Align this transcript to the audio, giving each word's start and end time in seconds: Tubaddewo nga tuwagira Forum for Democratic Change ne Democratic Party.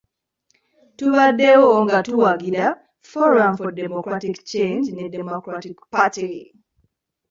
Tubaddewo 0.97 1.69
nga 1.85 1.97
tuwagira 2.07 2.65
Forum 3.11 3.53
for 3.59 3.71
Democratic 3.83 4.35
Change 4.49 4.87
ne 4.91 5.05
Democratic 5.15 5.75
Party. 5.93 6.31